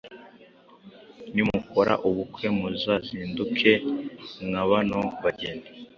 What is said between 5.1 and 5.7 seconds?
bageni.